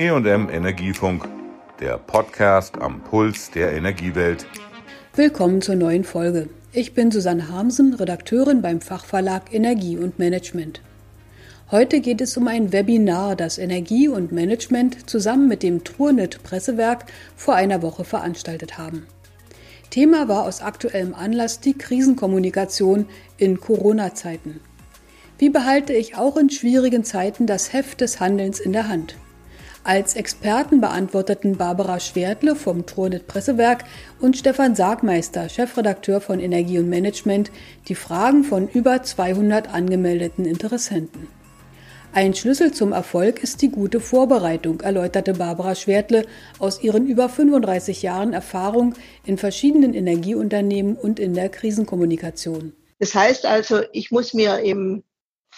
[0.00, 1.28] EM Energiefunk,
[1.78, 4.46] der Podcast am Puls der Energiewelt.
[5.14, 6.48] Willkommen zur neuen Folge.
[6.72, 10.80] Ich bin Susanne Harmsen, Redakteurin beim Fachverlag Energie und Management.
[11.70, 17.04] Heute geht es um ein Webinar, das Energie und Management zusammen mit dem Trunet Pressewerk
[17.36, 19.06] vor einer Woche veranstaltet haben.
[19.90, 23.04] Thema war aus aktuellem Anlass die Krisenkommunikation
[23.36, 24.60] in Corona-Zeiten.
[25.36, 29.16] Wie behalte ich auch in schwierigen Zeiten das Heft des Handelns in der Hand?
[29.82, 33.84] Als Experten beantworteten Barbara Schwertle vom Trunet Pressewerk
[34.20, 37.50] und Stefan Sargmeister, Chefredakteur von Energie und Management,
[37.88, 41.28] die Fragen von über 200 angemeldeten Interessenten.
[42.12, 46.26] Ein Schlüssel zum Erfolg ist die gute Vorbereitung, erläuterte Barbara Schwertle
[46.58, 52.74] aus ihren über 35 Jahren Erfahrung in verschiedenen Energieunternehmen und in der Krisenkommunikation.
[52.98, 55.04] Das heißt also, ich muss mir im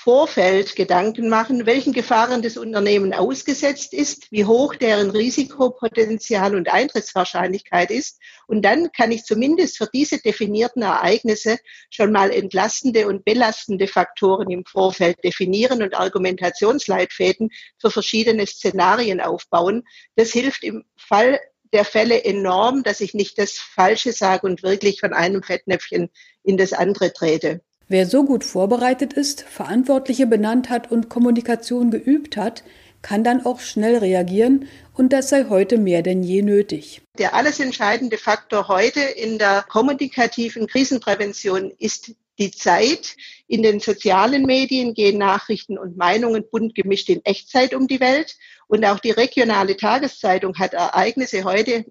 [0.04, 7.92] Vorfeld Gedanken machen, welchen Gefahren das Unternehmen ausgesetzt ist, wie hoch deren Risikopotenzial und Eintrittswahrscheinlichkeit
[7.92, 8.18] ist.
[8.48, 11.56] Und dann kann ich zumindest für diese definierten Ereignisse
[11.88, 19.84] schon mal entlastende und belastende Faktoren im Vorfeld definieren und Argumentationsleitfäden für verschiedene Szenarien aufbauen.
[20.16, 21.38] Das hilft im Fall
[21.72, 26.10] der Fälle enorm, dass ich nicht das Falsche sage und wirklich von einem Fettnäpfchen
[26.42, 27.60] in das andere trete.
[27.92, 32.64] Wer so gut vorbereitet ist, Verantwortliche benannt hat und Kommunikation geübt hat,
[33.02, 37.02] kann dann auch schnell reagieren und das sei heute mehr denn je nötig.
[37.18, 43.14] Der alles entscheidende Faktor heute in der kommunikativen Krisenprävention ist die Zeit.
[43.46, 48.38] In den sozialen Medien gehen Nachrichten und Meinungen bunt gemischt in Echtzeit um die Welt.
[48.68, 51.84] Und auch die regionale Tageszeitung hat Ereignisse heute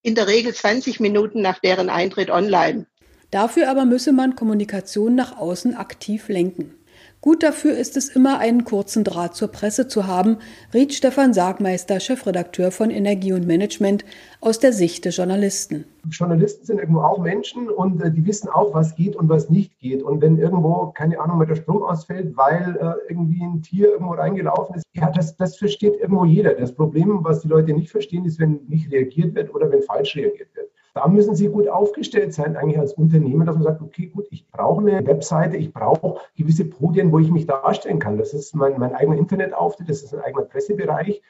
[0.00, 2.86] in der Regel 20 Minuten nach deren Eintritt online.
[3.32, 6.74] Dafür aber müsse man Kommunikation nach außen aktiv lenken.
[7.22, 10.36] Gut dafür ist es immer, einen kurzen Draht zur Presse zu haben,
[10.74, 14.04] riet Stefan Sargmeister, Chefredakteur von Energie und Management,
[14.42, 15.86] aus der Sicht des Journalisten.
[16.10, 19.78] Journalisten sind irgendwo auch Menschen und äh, die wissen auch, was geht und was nicht
[19.78, 20.02] geht.
[20.02, 24.12] Und wenn irgendwo, keine Ahnung, mal der Strom ausfällt, weil äh, irgendwie ein Tier irgendwo
[24.12, 26.52] reingelaufen ist, ja, das, das versteht irgendwo jeder.
[26.52, 30.16] Das Problem, was die Leute nicht verstehen, ist, wenn nicht reagiert wird oder wenn falsch
[30.16, 30.71] reagiert wird.
[30.94, 34.46] Da müssen Sie gut aufgestellt sein, eigentlich als Unternehmen, dass man sagt, okay, gut, ich
[34.50, 38.18] brauche eine Webseite, ich brauche gewisse Podien, wo ich mich darstellen kann.
[38.18, 41.22] Das ist mein, mein eigener Internetauftritt, das ist ein eigener Pressebereich,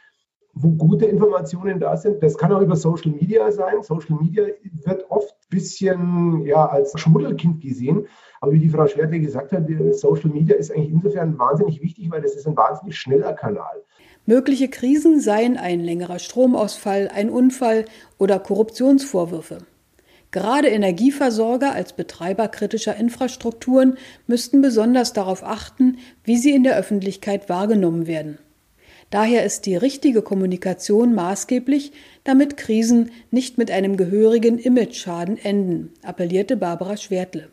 [0.54, 2.22] wo gute Informationen da sind.
[2.22, 3.82] Das kann auch über Social Media sein.
[3.82, 4.46] Social Media
[4.84, 8.06] wird oft ein bisschen ja, als Schmuddelkind gesehen.
[8.40, 12.20] Aber wie die Frau Schwertle gesagt hat, Social Media ist eigentlich insofern wahnsinnig wichtig, weil
[12.20, 13.84] das ist ein wahnsinnig schneller Kanal.
[14.24, 17.84] Mögliche Krisen seien ein längerer Stromausfall, ein Unfall
[18.18, 19.58] oder Korruptionsvorwürfe.
[20.30, 27.48] Gerade Energieversorger als Betreiber kritischer Infrastrukturen müssten besonders darauf achten, wie sie in der Öffentlichkeit
[27.48, 28.38] wahrgenommen werden.
[29.10, 31.92] Daher ist die richtige Kommunikation maßgeblich,
[32.24, 37.50] damit Krisen nicht mit einem gehörigen Imageschaden enden, appellierte Barbara Schwertle.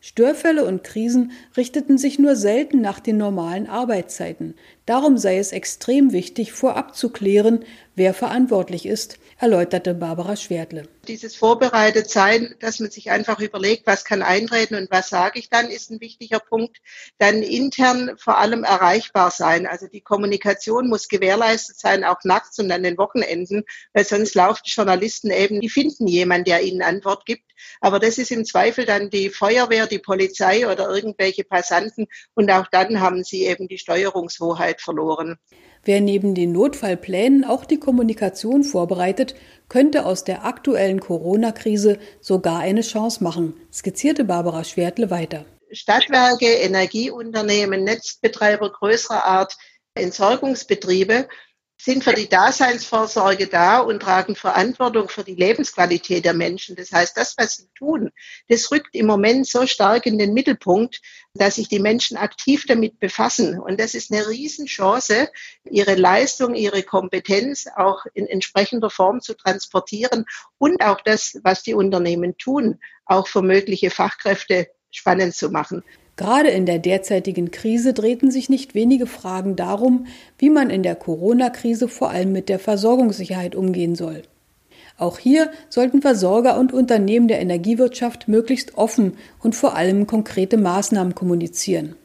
[0.00, 4.54] Störfälle und Krisen richteten sich nur selten nach den normalen Arbeitszeiten.
[4.90, 7.64] Darum sei es extrem wichtig, vorab zu klären,
[7.94, 10.88] wer verantwortlich ist, erläuterte Barbara Schwertle.
[11.06, 15.48] Dieses vorbereitet sein, dass man sich einfach überlegt, was kann eintreten und was sage ich
[15.48, 16.78] dann, ist ein wichtiger Punkt.
[17.18, 19.66] Dann intern vor allem erreichbar sein.
[19.66, 23.62] Also die Kommunikation muss gewährleistet sein, auch nachts und an den Wochenenden,
[23.92, 27.44] weil sonst laufen Journalisten eben, die finden jemanden, der ihnen Antwort gibt.
[27.80, 32.06] Aber das ist im Zweifel dann die Feuerwehr, die Polizei oder irgendwelche Passanten.
[32.34, 35.38] Und auch dann haben sie eben die Steuerungshoheit verloren.
[35.84, 39.34] Wer neben den Notfallplänen auch die Kommunikation vorbereitet,
[39.68, 45.46] könnte aus der aktuellen Corona-Krise sogar eine Chance machen, skizzierte Barbara Schwertle weiter.
[45.72, 49.56] Stadtwerke, Energieunternehmen, Netzbetreiber größerer Art,
[49.94, 51.28] Entsorgungsbetriebe
[51.80, 56.76] sind für die Daseinsvorsorge da und tragen Verantwortung für die Lebensqualität der Menschen.
[56.76, 58.10] Das heißt, das, was sie tun,
[58.48, 61.00] das rückt im Moment so stark in den Mittelpunkt,
[61.34, 63.58] dass sich die Menschen aktiv damit befassen.
[63.58, 65.28] Und das ist eine Riesenchance,
[65.70, 70.24] ihre Leistung, ihre Kompetenz auch in entsprechender Form zu transportieren
[70.58, 75.84] und auch das, was die Unternehmen tun, auch für mögliche Fachkräfte spannend zu machen.
[76.16, 80.06] Gerade in der derzeitigen Krise drehten sich nicht wenige Fragen darum,
[80.36, 84.22] wie man in der Corona-Krise vor allem mit der Versorgungssicherheit umgehen soll.
[84.98, 91.14] Auch hier sollten Versorger und Unternehmen der Energiewirtschaft möglichst offen und vor allem konkrete Maßnahmen
[91.14, 91.96] kommunizieren.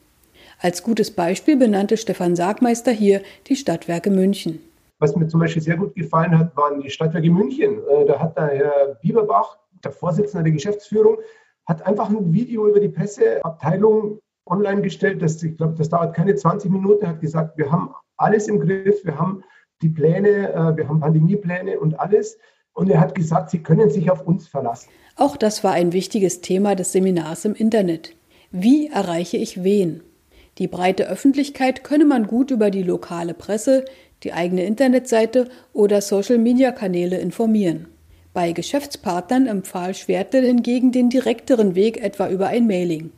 [0.60, 4.60] Als gutes Beispiel benannte Stefan Sargmeister hier die Stadtwerke München.
[5.00, 7.80] Was mir zum Beispiel sehr gut gefallen hat, waren die Stadtwerke München.
[7.88, 11.18] Äh, da hat der Herr Bieberbach, der Vorsitzende der Geschäftsführung,
[11.66, 15.22] hat einfach ein Video über die Presseabteilung online gestellt.
[15.22, 17.04] Das, ich glaube, das dauert keine 20 Minuten.
[17.04, 19.04] Er hat gesagt, wir haben alles im Griff.
[19.04, 19.44] Wir haben
[19.82, 22.38] die Pläne, äh, wir haben Pandemiepläne und alles.
[22.76, 24.90] Und er hat gesagt, Sie können sich auf uns verlassen.
[25.16, 28.16] Auch das war ein wichtiges Thema des Seminars im Internet.
[28.52, 30.04] Wie erreiche ich wen?
[30.58, 33.86] Die breite Öffentlichkeit könne man gut über die lokale Presse,
[34.24, 37.88] die eigene Internetseite oder Social-Media-Kanäle informieren.
[38.34, 43.12] Bei Geschäftspartnern empfahl Schwertle hingegen den direkteren Weg etwa über ein Mailing.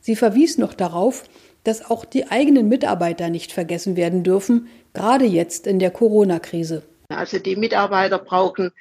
[0.00, 1.24] Sie verwies noch darauf,
[1.64, 6.84] dass auch die eigenen Mitarbeiter nicht vergessen werden dürfen, gerade jetzt in der Corona-Krise.
[7.08, 8.72] Also die Mitarbeiter brauchen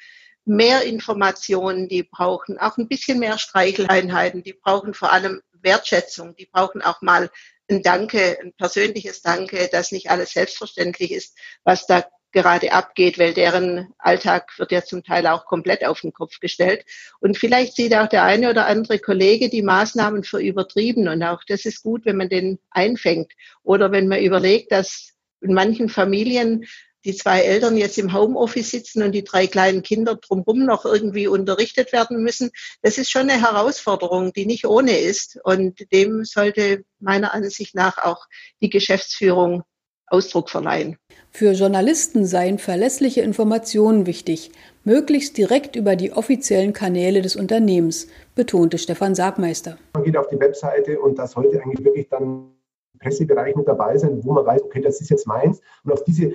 [0.46, 6.46] mehr Informationen, die brauchen auch ein bisschen mehr Streicheleinheiten, die brauchen vor allem Wertschätzung, die
[6.46, 7.30] brauchen auch mal
[7.68, 13.34] ein Danke, ein persönliches Danke, dass nicht alles selbstverständlich ist, was da gerade abgeht, weil
[13.34, 16.86] deren Alltag wird ja zum Teil auch komplett auf den Kopf gestellt.
[17.22, 21.08] Und vielleicht sieht auch der eine oder andere Kollege die Maßnahmen für übertrieben.
[21.08, 23.32] Und auch das ist gut, wenn man den einfängt.
[23.64, 26.66] Oder wenn man überlegt, dass in manchen Familien
[27.06, 31.28] die zwei Eltern jetzt im Homeoffice sitzen und die drei kleinen Kinder drumherum noch irgendwie
[31.28, 32.52] unterrichtet werden müssen.
[32.82, 35.40] Das ist schon eine Herausforderung, die nicht ohne ist.
[35.44, 38.26] Und dem sollte meiner Ansicht nach auch
[38.62, 39.64] die Geschäftsführung
[40.08, 40.98] Ausdruck verleihen.
[41.32, 44.52] Für Journalisten seien verlässliche Informationen wichtig,
[44.84, 49.78] möglichst direkt über die offiziellen Kanäle des Unternehmens, betonte Stefan Sargmeister.
[49.94, 52.52] Man geht auf die Webseite und da sollte eigentlich wirklich dann
[53.00, 55.62] Pressebereich mit dabei sein, wo man weiß, okay, das ist jetzt meins.
[55.84, 56.34] Und auf diese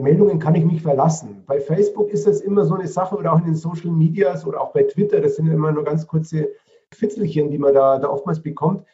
[0.00, 1.44] Meldungen kann ich mich verlassen.
[1.46, 4.60] Bei Facebook ist das immer so eine Sache oder auch in den Social Medias oder
[4.60, 6.48] auch bei Twitter, das sind immer nur ganz kurze
[6.92, 8.84] Fitzelchen, die man da, da oftmals bekommt.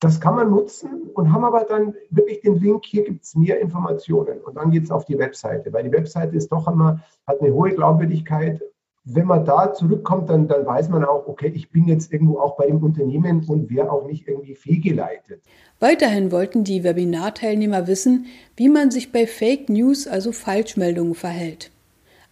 [0.00, 3.60] Das kann man nutzen und haben aber dann wirklich den Link, hier gibt es mehr
[3.60, 7.40] Informationen und dann geht es auf die Webseite, weil die Webseite ist doch immer, hat
[7.40, 8.60] eine hohe Glaubwürdigkeit.
[9.06, 12.56] Wenn man da zurückkommt, dann, dann weiß man auch, okay, ich bin jetzt irgendwo auch
[12.56, 15.42] bei dem Unternehmen und wäre auch nicht irgendwie fehlgeleitet.
[15.78, 21.70] Weiterhin wollten die Webinarteilnehmer wissen, wie man sich bei Fake News, also Falschmeldungen, verhält.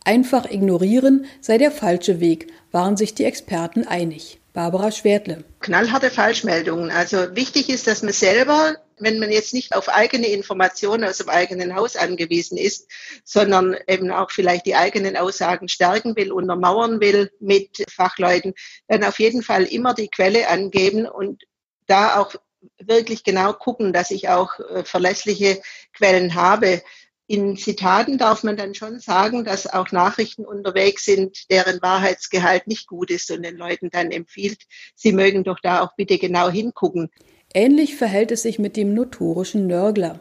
[0.05, 4.41] Einfach ignorieren sei der falsche Weg, waren sich die Experten einig.
[4.53, 5.45] Barbara Schwertle.
[5.61, 6.91] Knallharte Falschmeldungen.
[6.91, 11.31] Also wichtig ist, dass man selber, wenn man jetzt nicht auf eigene Informationen aus dem
[11.31, 12.87] eigenen Haus angewiesen ist,
[13.25, 18.53] sondern eben auch vielleicht die eigenen Aussagen stärken will, untermauern will mit Fachleuten,
[18.89, 21.45] dann auf jeden Fall immer die Quelle angeben und
[21.87, 22.35] da auch
[22.79, 25.61] wirklich genau gucken, dass ich auch äh, verlässliche
[25.95, 26.83] Quellen habe.
[27.29, 32.87] In Zitaten darf man dann schon sagen, dass auch Nachrichten unterwegs sind, deren Wahrheitsgehalt nicht
[32.87, 34.65] gut ist und den Leuten dann empfiehlt,
[34.95, 37.11] sie mögen doch da auch bitte genau hingucken.
[37.55, 40.21] Ähnlich verhält es sich mit dem notorischen Nörgler.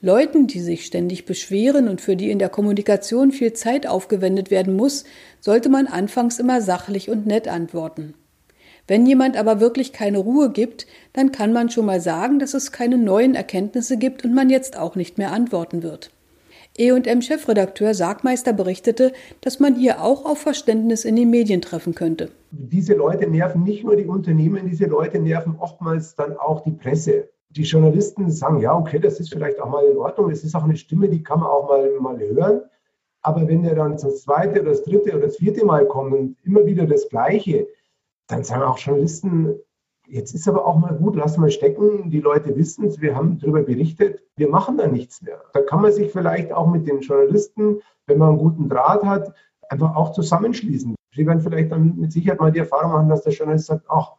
[0.00, 4.74] Leuten, die sich ständig beschweren und für die in der Kommunikation viel Zeit aufgewendet werden
[4.74, 5.04] muss,
[5.38, 8.14] sollte man anfangs immer sachlich und nett antworten.
[8.88, 12.72] Wenn jemand aber wirklich keine Ruhe gibt, dann kann man schon mal sagen, dass es
[12.72, 16.10] keine neuen Erkenntnisse gibt und man jetzt auch nicht mehr antworten wird.
[16.78, 22.30] E&M-Chefredakteur Sargmeister berichtete, dass man hier auch auf Verständnis in den Medien treffen könnte.
[22.50, 27.28] Diese Leute nerven nicht nur die Unternehmen, diese Leute nerven oftmals dann auch die Presse.
[27.50, 30.64] Die Journalisten sagen, ja, okay, das ist vielleicht auch mal in Ordnung, es ist auch
[30.64, 32.62] eine Stimme, die kann man auch mal, mal hören.
[33.20, 36.36] Aber wenn der dann das zweite oder das dritte oder das vierte Mal kommt und
[36.42, 37.66] immer wieder das Gleiche,
[38.26, 39.54] dann sagen auch Journalisten,
[40.12, 43.38] jetzt ist aber auch mal gut, lass mal stecken, die Leute wissen es, wir haben
[43.38, 45.40] darüber berichtet, wir machen da nichts mehr.
[45.54, 49.34] Da kann man sich vielleicht auch mit den Journalisten, wenn man einen guten Draht hat,
[49.70, 50.94] einfach auch zusammenschließen.
[51.14, 54.12] Sie werden vielleicht dann mit Sicherheit mal die Erfahrung machen, dass der Journalist sagt, ach,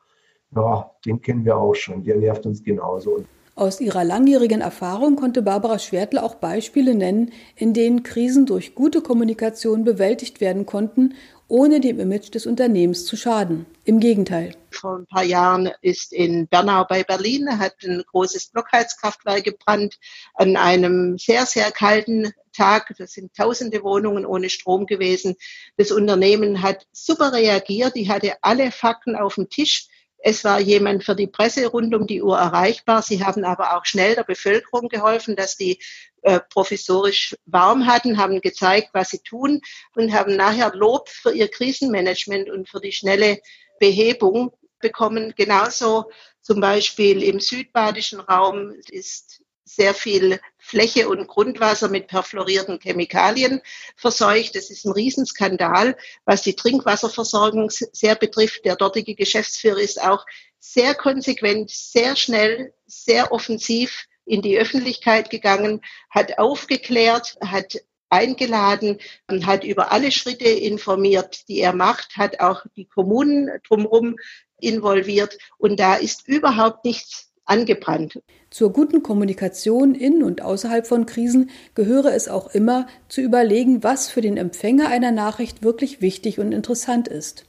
[0.55, 3.23] ja, den kennen wir auch schon, der nervt uns genauso.
[3.55, 9.01] Aus ihrer langjährigen Erfahrung konnte Barbara Schwertle auch Beispiele nennen, in denen Krisen durch gute
[9.01, 11.13] Kommunikation bewältigt werden konnten
[11.53, 13.67] ohne dem Image des Unternehmens zu schaden.
[13.85, 14.55] Im Gegenteil.
[14.71, 19.99] Vor ein paar Jahren ist in Bernau bei Berlin hat ein großes Blockheizkraftwerk gebrannt
[20.33, 22.95] an einem sehr, sehr kalten Tag.
[22.97, 25.35] Das sind tausende Wohnungen ohne Strom gewesen.
[25.77, 27.95] Das Unternehmen hat super reagiert.
[27.95, 29.89] Die hatte alle Fakten auf dem Tisch.
[30.25, 33.01] Es war jemand für die Presse rund um die Uhr erreichbar.
[33.01, 35.83] Sie haben aber auch schnell der Bevölkerung geholfen, dass die
[36.21, 39.59] äh, provisorisch warm hatten, haben gezeigt, was sie tun
[39.97, 43.39] und haben nachher Lob für ihr Krisenmanagement und für die schnelle
[43.81, 45.33] Behebung bekommen.
[45.35, 46.09] Genauso
[46.41, 53.61] zum Beispiel im südbadischen Raum ist sehr viel Fläche und Grundwasser mit perfluorierten Chemikalien
[53.97, 54.55] verseucht.
[54.55, 58.63] Das ist ein Riesenskandal, was die Trinkwasserversorgung sehr betrifft.
[58.63, 60.25] Der dortige Geschäftsführer ist auch
[60.59, 67.75] sehr konsequent, sehr schnell, sehr offensiv in die Öffentlichkeit gegangen, hat aufgeklärt, hat
[68.09, 74.15] eingeladen und hat über alle Schritte informiert, die er macht, hat auch die Kommunen drumherum
[74.61, 78.21] involviert und da ist überhaupt nichts angebrannt.
[78.49, 84.09] Zur guten Kommunikation in und außerhalb von Krisen gehöre es auch immer zu überlegen, was
[84.09, 87.45] für den Empfänger einer Nachricht wirklich wichtig und interessant ist.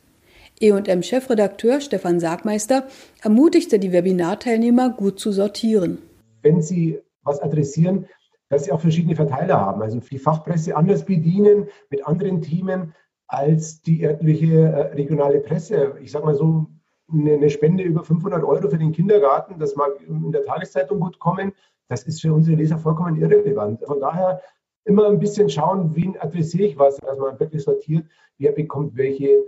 [0.61, 2.87] E&M-Chefredakteur Stefan Sagmeister
[3.23, 5.99] ermutigte die Webinarteilnehmer, gut zu sortieren.
[6.43, 8.07] Wenn Sie was adressieren,
[8.49, 12.95] dass Sie auch verschiedene Verteiler haben, also die Fachpresse anders bedienen mit anderen Themen
[13.27, 15.95] als die örtliche äh, regionale Presse.
[16.03, 16.67] Ich sage mal so,
[17.13, 21.53] eine Spende über 500 Euro für den Kindergarten, das mag in der Tageszeitung gut kommen,
[21.89, 23.81] das ist für unsere Leser vollkommen irrelevant.
[23.85, 24.41] Von daher
[24.85, 28.07] immer ein bisschen schauen, wen adressiere ich was, dass man wirklich sortiert,
[28.39, 29.45] wer bekommt welche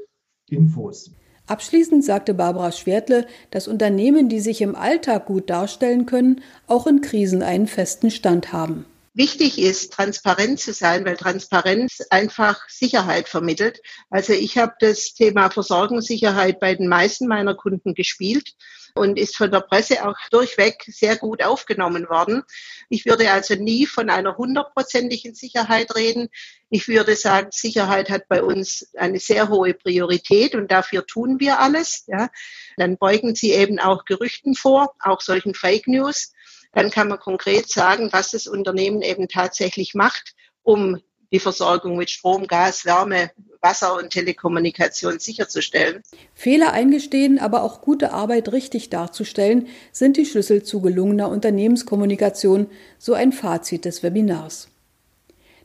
[0.49, 1.11] Infos.
[1.47, 7.01] Abschließend sagte Barbara Schwertle, dass Unternehmen, die sich im Alltag gut darstellen können, auch in
[7.01, 8.85] Krisen einen festen Stand haben
[9.17, 13.81] wichtig ist, transparent zu sein, weil Transparenz einfach Sicherheit vermittelt.
[14.11, 18.53] Also ich habe das Thema Versorgungssicherheit bei den meisten meiner Kunden gespielt
[18.95, 22.43] und ist von der Presse auch durchweg sehr gut aufgenommen worden.
[22.89, 26.29] Ich würde also nie von einer hundertprozentigen Sicherheit reden.
[26.69, 31.59] Ich würde sagen, Sicherheit hat bei uns eine sehr hohe Priorität und dafür tun wir
[31.61, 32.05] alles.
[32.07, 32.29] Ja.
[32.77, 36.33] Dann beugen Sie eben auch Gerüchten vor, auch solchen Fake News
[36.77, 40.99] dann kann man konkret sagen, was das Unternehmen eben tatsächlich macht, um
[41.33, 43.31] die Versorgung mit Strom, Gas, Wärme,
[43.63, 46.03] Wasser und Telekommunikation sicherzustellen.
[46.35, 52.67] Fehler eingestehen, aber auch gute Arbeit richtig darzustellen, sind die Schlüssel zu gelungener Unternehmenskommunikation,
[52.99, 54.69] so ein Fazit des Webinars.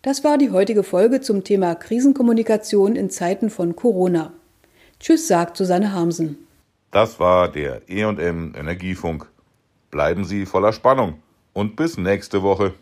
[0.04, 4.32] Das war die heutige Folge zum Thema Krisenkommunikation in Zeiten von Corona.
[5.02, 6.48] Tschüss, sagt Susanne Harmsen.
[6.92, 9.31] Das war der EM Energiefunk.
[9.92, 11.22] Bleiben Sie voller Spannung
[11.52, 12.74] und bis nächste Woche.